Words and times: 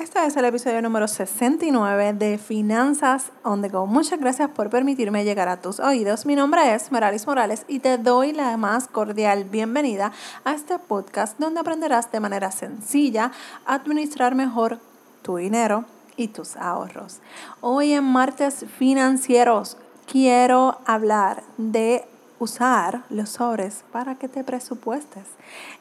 Este 0.00 0.24
es 0.24 0.34
el 0.38 0.46
episodio 0.46 0.80
número 0.80 1.06
69 1.06 2.14
de 2.14 2.38
Finanzas 2.38 3.32
on 3.42 3.60
the 3.60 3.68
Go. 3.68 3.84
Muchas 3.84 4.18
gracias 4.18 4.48
por 4.48 4.70
permitirme 4.70 5.24
llegar 5.24 5.48
a 5.48 5.60
tus 5.60 5.78
oídos. 5.78 6.24
Mi 6.24 6.34
nombre 6.36 6.74
es 6.74 6.90
Meralis 6.90 7.26
Morales 7.26 7.66
y 7.68 7.80
te 7.80 7.98
doy 7.98 8.32
la 8.32 8.56
más 8.56 8.88
cordial 8.88 9.44
bienvenida 9.44 10.10
a 10.42 10.54
este 10.54 10.78
podcast 10.78 11.38
donde 11.38 11.60
aprenderás 11.60 12.10
de 12.10 12.18
manera 12.18 12.50
sencilla 12.50 13.30
administrar 13.66 14.34
mejor 14.34 14.78
tu 15.20 15.36
dinero 15.36 15.84
y 16.16 16.28
tus 16.28 16.56
ahorros. 16.56 17.20
Hoy 17.60 17.92
en 17.92 18.04
martes 18.04 18.64
financieros 18.78 19.76
quiero 20.06 20.78
hablar 20.86 21.42
de 21.58 22.06
usar 22.40 23.04
los 23.10 23.28
sobres 23.28 23.84
para 23.92 24.16
que 24.16 24.28
te 24.28 24.42
presupuestes. 24.42 25.24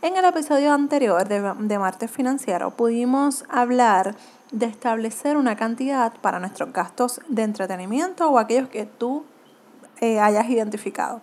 En 0.03 0.15
el 0.17 0.25
episodio 0.25 0.73
anterior 0.73 1.27
de, 1.27 1.53
de 1.57 1.79
Martes 1.79 2.11
Financiero 2.11 2.71
pudimos 2.71 3.45
hablar 3.49 4.15
de 4.51 4.65
establecer 4.65 5.37
una 5.37 5.55
cantidad 5.55 6.13
para 6.21 6.39
nuestros 6.39 6.71
gastos 6.73 7.21
de 7.27 7.43
entretenimiento 7.43 8.29
o 8.29 8.37
aquellos 8.37 8.69
que 8.69 8.85
tú 8.85 9.23
eh, 10.01 10.19
hayas 10.19 10.49
identificado. 10.49 11.21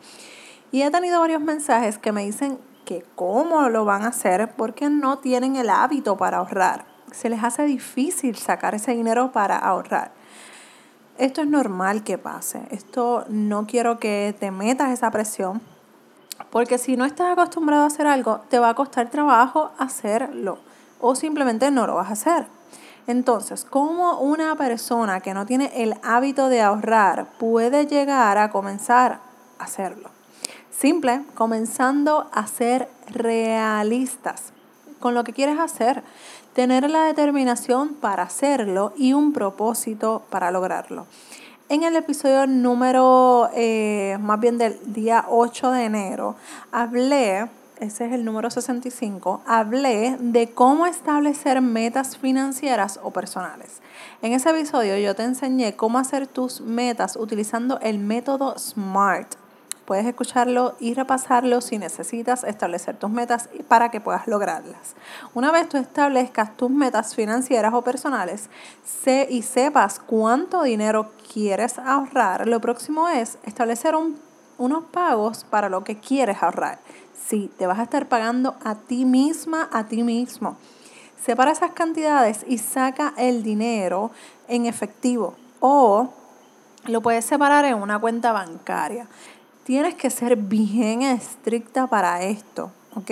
Y 0.73 0.83
he 0.83 0.91
tenido 0.91 1.21
varios 1.21 1.41
mensajes 1.41 1.99
que 1.99 2.13
me 2.13 2.25
dicen 2.25 2.59
que 2.85 3.05
cómo 3.15 3.69
lo 3.69 3.85
van 3.85 4.05
a 4.05 4.09
hacer 4.09 4.53
porque 4.57 4.89
no 4.89 5.19
tienen 5.19 5.57
el 5.57 5.71
hábito 5.71 6.17
para 6.17 6.39
ahorrar. 6.39 6.87
Se 7.13 7.29
les 7.29 7.45
hace 7.45 7.65
difícil 7.65 8.37
sacar 8.37 8.75
ese 8.75 8.93
dinero 8.93 9.33
para 9.33 9.59
ahorrar. 9.59 10.13
Esto 11.19 11.41
es 11.41 11.49
normal 11.49 12.05
que 12.05 12.19
pase. 12.19 12.63
Esto 12.71 13.25
no 13.29 13.67
quiero 13.67 13.99
que 13.99 14.35
te 14.39 14.51
metas 14.51 14.91
esa 14.91 15.11
presión. 15.11 15.63
Porque 16.51 16.79
si 16.79 16.97
no 16.97 17.05
estás 17.05 17.33
acostumbrado 17.33 17.85
a 17.85 17.87
hacer 17.87 18.07
algo, 18.07 18.41
te 18.51 18.59
va 18.59 18.71
a 18.71 18.75
costar 18.75 19.11
trabajo 19.11 19.71
hacerlo. 19.79 20.59
O 21.01 21.15
simplemente 21.15 21.71
no 21.71 21.87
lo 21.87 21.95
vas 21.95 22.11
a 22.11 22.13
hacer. 22.13 22.47
Entonces, 23.07 23.65
¿cómo 23.65 24.19
una 24.19 24.57
persona 24.57 25.21
que 25.21 25.33
no 25.33 25.47
tiene 25.47 25.71
el 25.75 25.95
hábito 26.03 26.49
de 26.49 26.61
ahorrar 26.61 27.27
puede 27.39 27.87
llegar 27.87 28.37
a 28.37 28.51
comenzar 28.51 29.21
a 29.59 29.65
hacerlo? 29.65 30.11
Simple, 30.71 31.23
comenzando 31.35 32.29
a 32.33 32.47
ser 32.47 32.89
realistas 33.09 34.53
con 35.01 35.15
lo 35.15 35.25
que 35.25 35.33
quieres 35.33 35.59
hacer 35.59 36.03
tener 36.57 36.89
la 36.89 37.05
determinación 37.05 37.95
para 37.95 38.23
hacerlo 38.23 38.95
y 38.97 39.13
un 39.13 39.35
propósito 39.35 40.23
para 40.31 40.51
lograrlo. 40.51 41.07
En 41.69 41.83
el 41.83 41.97
episodio 41.97 42.47
número, 42.47 43.51
eh, 43.55 44.17
más 44.21 44.41
bien 44.41 44.57
del 44.57 44.79
día 44.87 45.27
8 45.29 45.73
de 45.73 45.85
enero, 45.85 46.37
hablé, 46.73 47.49
ese 47.79 48.07
es 48.07 48.13
el 48.13 48.25
número 48.25 48.51
65, 48.51 49.43
hablé 49.47 50.17
de 50.19 50.49
cómo 50.51 50.87
establecer 50.87 51.61
metas 51.61 52.17
financieras 52.17 53.01
o 53.03 53.11
personales. 53.11 53.83
En 54.23 54.33
ese 54.33 54.49
episodio 54.49 54.97
yo 54.97 55.15
te 55.15 55.25
enseñé 55.25 55.77
cómo 55.77 55.99
hacer 55.99 56.27
tus 56.27 56.63
metas 56.63 57.17
utilizando 57.17 57.79
el 57.81 57.99
método 57.99 58.59
SMART 58.59 59.35
Puedes 59.87 60.05
escucharlo 60.05 60.75
y 60.81 60.95
repasarlo 60.95 61.61
si 61.61 61.79
necesitas 61.79 62.43
establecer 62.43 62.97
tus 62.97 63.09
metas 63.09 63.49
para 63.69 63.89
que 63.89 64.01
puedas 64.01 64.27
lograrlas. 64.27 64.97
Una 65.33 65.53
vez 65.53 65.69
tú 65.69 65.77
establezcas 65.77 66.57
tus 66.57 66.71
metas 66.71 67.15
financieras 67.15 67.73
o 67.73 67.83
personales 67.83 68.51
sé 68.85 69.29
y 69.31 69.43
sepas 69.43 70.01
cuánto 70.01 70.65
dinero 70.65 71.13
quieres 71.33 71.79
ahorrar, 71.79 72.49
lo 72.49 72.61
próximo 72.61 73.09
es 73.09 73.39
establecer 73.45 73.95
unos 74.59 74.85
pagos 74.87 75.45
para 75.45 75.69
lo 75.69 75.85
que 75.85 76.01
quieres 76.01 76.43
ahorrar. 76.43 76.81
Sí, 77.15 77.49
te 77.57 77.69
vas 77.69 77.79
a 77.79 77.85
estar 77.85 78.09
pagando 78.09 78.57
a 78.65 78.75
ti 78.75 79.05
misma, 79.05 79.69
a 79.73 79.85
ti 79.85 80.03
mismo. 80.03 80.57
Separa 81.25 81.53
esas 81.53 81.71
cantidades 81.71 82.45
y 82.49 82.59
saca 82.59 83.15
el 83.17 83.45
dinero 83.45 84.11
en 84.49 84.67
efectivo 84.67 85.37
o 85.61 86.11
lo 86.87 87.01
puedes 87.03 87.25
separar 87.25 87.65
en 87.65 87.81
una 87.81 88.01
cuenta 88.01 88.33
bancaria 88.33 89.07
tienes 89.67 89.97
que 89.97 90.11
ser 90.11 90.37
bien 90.37 91.03
estricta 91.03 91.89
para 91.89 92.23
esto, 92.23 92.71
¿ok? 92.95 93.11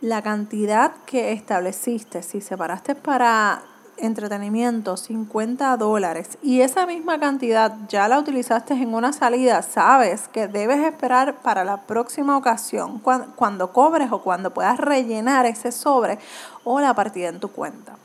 La 0.00 0.22
cantidad 0.22 0.92
que 1.04 1.32
estableciste, 1.32 2.22
si 2.22 2.40
separaste 2.40 2.94
para 2.94 3.62
entretenimiento 3.98 4.96
50 4.96 5.76
dólares 5.76 6.38
y 6.42 6.62
esa 6.62 6.86
misma 6.86 7.20
cantidad 7.20 7.76
ya 7.90 8.08
la 8.08 8.18
utilizaste 8.18 8.72
en 8.72 8.94
una 8.94 9.12
salida, 9.12 9.60
sabes 9.60 10.28
que 10.28 10.48
debes 10.48 10.78
esperar 10.78 11.42
para 11.42 11.62
la 11.62 11.82
próxima 11.82 12.38
ocasión, 12.38 12.98
cuando, 12.98 13.70
cobres 13.74 14.10
o 14.12 14.22
cuando 14.22 14.54
puedas 14.54 14.78
rellenar 14.78 15.44
ese 15.44 15.72
sobre 15.72 16.18
o 16.64 16.80
la 16.80 16.94
partida 16.94 17.28
en 17.28 17.38
tu 17.38 17.48
cuenta 17.48 17.96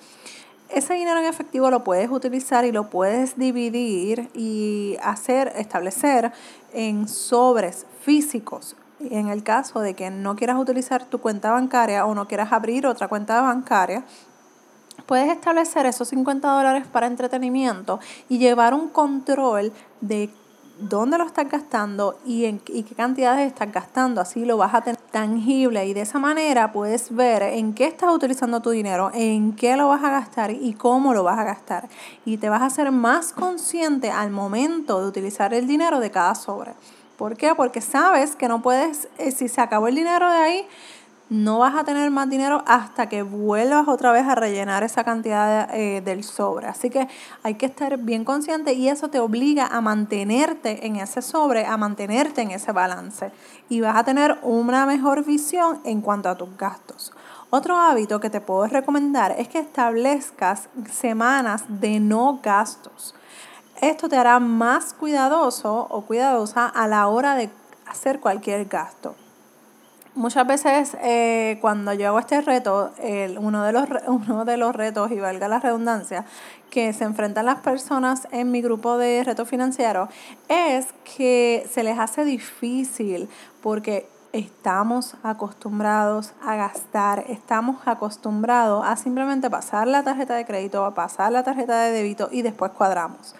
ese 0.76 0.94
dinero 0.94 1.20
en 1.22 1.26
efectivo 1.26 1.72
lo 1.72 1.86
puedes 1.86 2.12
utilizar 2.12 2.66
y 2.66 2.74
lo 2.74 2.90
puedes 2.90 3.38
dividir 3.38 4.30
y 4.34 4.98
hacer, 5.02 5.54
establecer 5.56 6.34
en 6.74 7.08
sobres 7.08 7.86
físicos. 8.02 8.76
En 9.00 9.30
el 9.30 9.42
caso 9.42 9.80
de 9.80 9.94
que 9.94 10.10
no 10.10 10.36
quieras 10.36 10.58
utilizar 10.58 11.06
tu 11.06 11.20
cuenta 11.20 11.52
bancaria 11.52 12.06
o 12.06 12.14
no 12.14 12.28
quieras 12.28 12.52
abrir 12.52 12.88
otra 12.88 13.08
cuenta 13.08 13.42
bancaria, 13.42 14.04
puedes 15.06 15.30
establecer 15.30 15.86
esos 15.86 16.10
50 16.10 16.46
dólares 16.46 16.86
para 16.88 17.08
entretenimiento 17.08 18.02
y 18.28 18.38
llevar 18.38 18.74
un 18.74 18.90
control 18.90 19.72
de 20.02 20.30
dónde 20.80 21.18
lo 21.18 21.26
estás 21.26 21.50
gastando 21.50 22.18
y 22.26 22.46
en 22.46 22.62
y 22.68 22.84
qué 22.84 22.96
cantidades 22.96 23.48
estás 23.48 23.72
gastando. 23.72 24.22
Así 24.22 24.46
lo 24.46 24.58
vas 24.58 24.74
a 24.74 24.82
tener 24.82 25.00
tangible 25.00 25.86
y 25.86 25.94
de 25.94 26.02
esa 26.02 26.20
manera 26.20 26.72
puedes 26.72 27.14
ver 27.16 27.44
en 27.44 27.74
qué 27.74 27.86
estás 27.86 28.14
utilizando 28.14 28.62
tu 28.62 28.72
dinero, 28.72 29.12
en 29.14 29.56
qué 29.56 29.76
lo 29.76 29.88
vas 29.88 30.04
a 30.04 30.10
gastar 30.10 30.52
y 30.52 30.74
cómo 30.74 31.14
lo 31.14 31.24
vas 31.24 31.40
a 31.40 31.44
gastar. 31.44 31.88
Y 32.26 32.38
te 32.38 32.50
vas 32.50 32.62
a 32.62 32.66
hacer 32.66 32.92
más 32.92 33.32
consciente 33.32 34.12
al 34.12 34.32
momento 34.32 35.02
de 35.02 35.08
utilizar 35.08 35.54
el 35.54 35.68
dinero 35.68 36.00
de 36.00 36.12
cada 36.12 36.36
sobre. 36.36 36.74
¿Por 37.18 37.38
qué? 37.38 37.56
Porque 37.56 37.80
sabes 37.82 38.36
que 38.36 38.48
no 38.48 38.62
puedes, 38.62 39.08
eh, 39.18 39.32
si 39.32 39.48
se 39.48 39.62
acabó 39.62 39.88
el 39.88 39.96
dinero 39.96 40.30
de 40.30 40.38
ahí, 40.38 40.68
no 41.30 41.60
vas 41.60 41.76
a 41.76 41.84
tener 41.84 42.12
más 42.12 42.30
dinero 42.30 42.64
hasta 42.68 43.10
que 43.10 43.24
vuelvas 43.24 43.88
otra 43.88 44.12
vez 44.12 44.28
a 44.28 44.36
rellenar 44.36 44.84
esa 44.84 45.04
cantidad 45.04 45.74
eh, 45.74 46.02
del 46.02 46.24
sobre. 46.24 46.68
Así 46.68 46.90
que 46.90 47.08
hay 47.42 47.56
que 47.56 47.66
estar 47.66 47.98
bien 47.98 48.24
consciente 48.24 48.74
y 48.74 48.90
eso 48.90 49.10
te 49.10 49.20
obliga 49.20 49.66
a 49.68 49.82
mantenerte 49.82 50.86
en 50.86 50.98
ese 50.98 51.22
sobre, 51.22 51.66
a 51.66 51.78
mantenerte 51.78 52.42
en 52.42 52.52
ese 52.52 52.72
balance. 52.72 53.32
Y 53.70 53.82
vas 53.82 53.96
a 53.96 54.04
tener 54.04 54.38
una 54.44 54.86
mejor 54.86 55.26
visión 55.26 55.80
en 55.84 56.02
cuanto 56.02 56.30
a 56.30 56.38
tus 56.38 56.56
gastos. 56.58 57.12
Otro 57.50 57.76
hábito 57.76 58.20
que 58.20 58.30
te 58.30 58.42
puedo 58.42 58.68
recomendar 58.68 59.36
es 59.38 59.48
que 59.48 59.60
establezcas 59.60 60.70
semanas 60.92 61.66
de 61.68 62.00
no 62.00 62.40
gastos. 62.44 63.16
Esto 63.82 64.10
te 64.10 64.18
hará 64.18 64.40
más 64.40 64.94
cuidadoso 64.94 65.88
o 65.90 66.02
cuidadosa 66.02 66.68
a 66.68 66.88
la 66.88 67.08
hora 67.08 67.36
de 67.36 67.50
hacer 67.88 68.20
cualquier 68.20 68.66
gasto 68.66 69.16
muchas 70.16 70.48
veces 70.48 70.98
eh, 71.02 71.58
cuando 71.62 71.94
yo 71.94 72.08
hago 72.08 72.20
este 72.20 72.42
reto, 72.42 72.92
uno, 73.40 73.64
de 73.64 73.72
los, 73.72 73.88
uno 74.08 74.46
de 74.46 74.58
los 74.58 74.76
retos, 74.76 75.12
y 75.12 75.20
valga 75.20 75.48
la 75.48 75.60
redundancia, 75.60 76.26
que 76.70 76.92
se 76.94 77.04
enfrentan 77.04 77.46
las 77.46 77.60
personas 77.60 78.28
en 78.32 78.52
mi 78.52 78.62
grupo 78.62 78.98
de 78.98 79.24
reto 79.24 79.46
financiero, 79.46 80.10
es 80.50 80.88
que 81.18 81.68
se 81.72 81.84
les 81.84 82.00
hace 82.00 82.26
difícil 82.26 83.30
porque 83.62 84.10
estamos 84.34 85.16
acostumbrados 85.24 86.34
a 86.44 86.58
gastar, 86.58 87.24
estamos 87.30 87.78
acostumbrados 87.86 88.84
a 88.86 88.98
simplemente 88.98 89.50
pasar 89.50 89.88
la 89.88 90.04
tarjeta 90.04 90.36
de 90.36 90.46
crédito, 90.46 90.84
a 90.84 90.94
pasar 90.94 91.32
la 91.32 91.44
tarjeta 91.44 91.80
de 91.84 91.92
débito 91.92 92.28
y 92.32 92.42
después 92.42 92.72
cuadramos. 92.72 93.36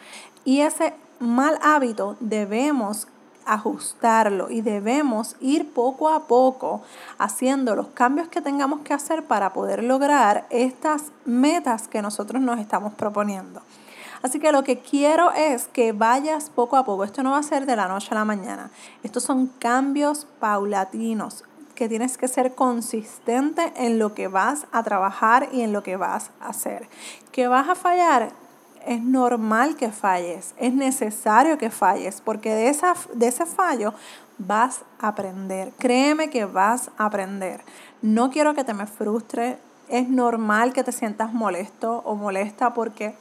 Y 0.46 0.62
ese 0.62 0.94
mal 1.20 1.60
hábito 1.62 2.16
debemos 2.22 3.08
ajustarlo 3.46 4.50
y 4.50 4.62
debemos 4.62 5.36
ir 5.40 5.72
poco 5.74 6.10
a 6.10 6.28
poco 6.28 6.82
haciendo 7.18 7.76
los 7.76 7.88
cambios 7.88 8.28
que 8.28 8.42
tengamos 8.42 8.82
que 8.82 8.94
hacer 8.94 9.24
para 9.24 9.54
poder 9.54 9.84
lograr 9.84 10.46
estas 10.50 11.12
metas 11.26 11.88
que 11.88 12.02
nosotros 12.02 12.42
nos 12.42 12.60
estamos 12.60 12.94
proponiendo. 12.94 13.62
Así 14.22 14.40
que 14.40 14.52
lo 14.52 14.64
que 14.64 14.80
quiero 14.80 15.32
es 15.34 15.68
que 15.68 15.92
vayas 15.92 16.50
poco 16.50 16.78
a 16.78 16.86
poco. 16.86 17.04
Esto 17.04 17.22
no 17.22 17.32
va 17.32 17.38
a 17.38 17.44
ser 17.44 17.68
de 17.68 17.76
la 17.76 17.88
noche 17.88 18.08
a 18.12 18.16
la 18.16 18.26
mañana. 18.26 18.72
Estos 19.04 19.24
son 19.24 19.48
cambios 19.60 20.26
paulatinos 20.40 21.44
que 21.76 21.90
tienes 21.90 22.18
que 22.18 22.28
ser 22.28 22.56
consistente 22.56 23.72
en 23.76 24.00
lo 24.00 24.16
que 24.16 24.28
vas 24.28 24.66
a 24.72 24.82
trabajar 24.82 25.50
y 25.52 25.62
en 25.62 25.74
lo 25.74 25.84
que 25.84 25.98
vas 25.98 26.32
a 26.42 26.48
hacer. 26.48 26.88
Que 27.32 27.48
vas 27.48 27.70
a 27.70 27.76
fallar, 27.76 28.32
es 28.86 29.02
normal 29.02 29.76
que 29.76 29.92
falles, 29.92 30.54
es 30.58 30.74
necesario 30.74 31.58
que 31.58 31.70
falles, 31.70 32.22
porque 32.22 32.54
de, 32.54 32.70
esa, 32.70 32.94
de 33.14 33.28
ese 33.28 33.46
fallo 33.46 33.94
vas 34.38 34.82
a 35.00 35.10
aprender. 35.10 35.72
Créeme 35.80 36.30
que 36.30 36.46
vas 36.46 36.92
a 36.98 37.06
aprender. 37.06 37.62
No 38.02 38.30
quiero 38.30 38.54
que 38.54 38.64
te 38.64 38.74
me 38.74 38.86
frustre, 38.86 39.58
es 39.90 40.10
normal 40.10 40.74
que 40.74 40.84
te 40.84 40.92
sientas 40.92 41.34
molesto 41.34 42.02
o 42.06 42.16
molesta 42.16 42.74
porque 42.74 43.16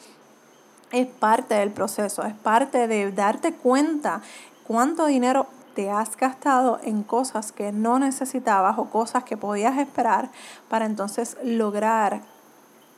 es 0.93 1.07
parte 1.07 1.55
del 1.55 1.71
proceso, 1.71 2.23
es 2.25 2.35
parte 2.35 2.87
de 2.87 3.11
darte 3.11 3.53
cuenta 3.55 4.21
cuánto 4.67 5.07
dinero 5.07 5.47
te 5.75 5.91
has 5.91 6.17
gastado 6.17 6.79
en 6.85 7.03
cosas 7.03 7.53
que 7.53 7.73
no 7.73 7.99
necesitabas 7.99 8.79
o 8.79 8.91
cosas 8.91 9.25
que 9.25 9.37
podías 9.37 9.77
esperar 9.79 10.31
para 10.69 10.87
entonces 10.87 11.37
lograr 11.43 12.23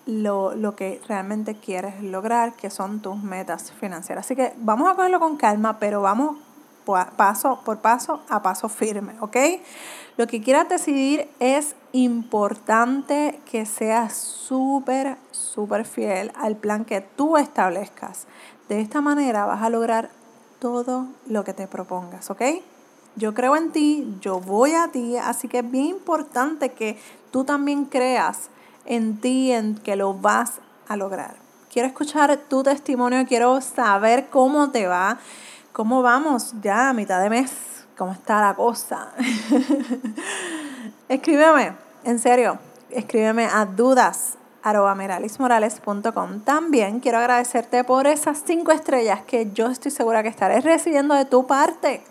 lo, 0.07 0.55
lo, 0.55 0.77
que 0.77 1.01
realmente 1.09 1.57
quieres 1.57 2.03
lograr, 2.03 2.55
que 2.55 2.71
son 2.71 3.01
tus 3.01 3.17
metas 3.23 3.73
financieras. 3.73 4.25
Así 4.25 4.37
que 4.37 4.55
vamos 4.59 4.91
a 4.91 4.95
cogerlo 4.95 5.21
con 5.21 5.37
calma, 5.37 5.79
pero 5.79 6.01
vamos 6.01 6.37
paso 7.17 7.61
por 7.65 7.79
paso 7.79 8.21
a 8.29 8.43
paso 8.43 8.69
firme, 8.69 9.15
¿ok? 9.21 9.37
Lo 10.17 10.27
que 10.27 10.41
quieras 10.41 10.69
decidir 10.69 11.29
es 11.41 11.75
importante 11.93 13.41
que 13.51 13.67
seas 13.67 14.15
súper, 14.15 15.17
súper 15.31 15.85
fiel 15.85 16.33
al 16.37 16.57
plan 16.57 16.85
que 16.85 17.01
tú 17.01 17.37
establezcas. 17.37 18.27
De 18.69 18.81
esta 18.81 19.01
manera 19.01 19.47
vas 19.47 19.63
a 19.63 19.71
lograr 19.71 20.11
todo 20.61 21.07
lo 21.27 21.45
que 21.45 21.53
te 21.53 21.67
propongas, 21.67 22.31
¿ok? 22.31 22.43
Yo 23.17 23.35
creo 23.35 23.57
en 23.57 23.73
ti, 23.73 24.17
yo 24.21 24.41
voy 24.41 24.73
a 24.73 24.89
ti, 24.89 25.17
así 25.17 25.49
que 25.49 25.59
es 25.59 25.71
bien 25.71 25.87
importante 25.87 26.73
que 26.73 26.99
tú 27.31 27.45
también 27.45 27.87
creas 27.87 28.51
en 28.87 29.21
ti, 29.21 29.53
en 29.53 29.77
que 29.77 29.97
lo 29.97 30.15
vas 30.15 30.61
a 30.89 30.97
lograr. 30.97 31.37
Quiero 31.73 31.89
escuchar 31.89 32.37
tu 32.49 32.63
testimonio, 32.63 33.27
quiero 33.27 33.61
saber 33.61 34.29
cómo 34.31 34.71
te 34.71 34.87
va, 34.87 35.19
cómo 35.73 36.03
vamos 36.03 36.55
ya 36.63 36.89
a 36.89 36.93
mitad 36.93 37.21
de 37.21 37.31
mes, 37.31 37.53
cómo 37.97 38.13
está 38.13 38.41
la 38.41 38.55
cosa. 38.55 39.13
escríbeme, 41.09 41.73
en 42.05 42.19
serio, 42.19 42.59
escríbeme 42.91 43.47
a 43.47 43.67
dudas 43.67 44.39
También 46.45 47.01
quiero 47.01 47.19
agradecerte 47.19 47.85
por 47.85 48.07
esas 48.07 48.43
cinco 48.45 48.73
estrellas 48.73 49.23
que 49.23 49.53
yo 49.53 49.69
estoy 49.69 49.91
segura 49.93 50.23
que 50.23 50.29
estaré 50.29 50.61
recibiendo 50.61 51.15
de 51.15 51.25
tu 51.25 51.47
parte. 51.47 52.03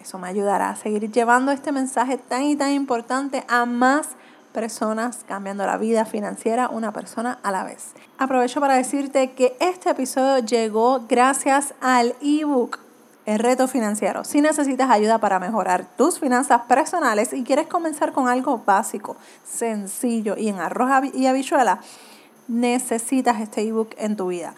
Eso 0.00 0.18
me 0.18 0.28
ayudará 0.28 0.70
a 0.70 0.76
seguir 0.76 1.10
llevando 1.10 1.50
este 1.50 1.72
mensaje 1.72 2.18
tan 2.18 2.42
y 2.42 2.56
tan 2.56 2.72
importante 2.72 3.42
a 3.48 3.64
más 3.64 4.08
personas 4.54 5.24
cambiando 5.26 5.66
la 5.66 5.76
vida 5.76 6.06
financiera 6.06 6.68
una 6.68 6.92
persona 6.92 7.38
a 7.42 7.50
la 7.50 7.64
vez. 7.64 7.92
Aprovecho 8.18 8.60
para 8.60 8.76
decirte 8.76 9.32
que 9.32 9.56
este 9.60 9.90
episodio 9.90 10.38
llegó 10.46 11.04
gracias 11.08 11.74
al 11.82 12.14
ebook 12.22 12.78
El 13.26 13.40
reto 13.40 13.66
financiero. 13.66 14.22
Si 14.22 14.40
necesitas 14.40 14.90
ayuda 14.90 15.18
para 15.18 15.40
mejorar 15.40 15.84
tus 15.96 16.20
finanzas 16.20 16.62
personales 16.68 17.32
y 17.32 17.42
quieres 17.42 17.66
comenzar 17.66 18.12
con 18.12 18.28
algo 18.28 18.62
básico, 18.64 19.16
sencillo 19.44 20.36
y 20.36 20.48
en 20.48 20.60
arroz 20.60 20.90
y 21.14 21.26
habichuela, 21.26 21.80
necesitas 22.48 23.40
este 23.40 23.62
ebook 23.62 23.94
en 23.98 24.16
tu 24.16 24.28
vida. 24.28 24.54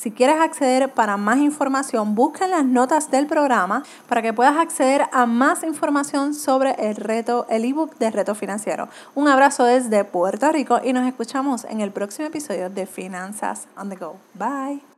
Si 0.00 0.10
quieres 0.10 0.40
acceder 0.40 0.94
para 0.94 1.18
más 1.18 1.36
información, 1.38 2.14
busca 2.14 2.46
en 2.46 2.52
las 2.52 2.64
notas 2.64 3.10
del 3.10 3.26
programa 3.26 3.82
para 4.08 4.22
que 4.22 4.32
puedas 4.32 4.56
acceder 4.56 5.04
a 5.12 5.26
más 5.26 5.62
información 5.62 6.32
sobre 6.32 6.70
el 6.78 6.96
reto, 6.96 7.46
el 7.50 7.66
ebook 7.66 7.98
de 7.98 8.10
reto 8.10 8.34
financiero. 8.34 8.88
Un 9.14 9.28
abrazo 9.28 9.64
desde 9.64 10.04
Puerto 10.04 10.50
Rico 10.52 10.80
y 10.82 10.94
nos 10.94 11.06
escuchamos 11.06 11.64
en 11.64 11.82
el 11.82 11.90
próximo 11.90 12.28
episodio 12.28 12.70
de 12.70 12.86
Finanzas 12.86 13.68
on 13.76 13.90
the 13.90 13.96
Go. 13.96 14.16
Bye. 14.32 14.89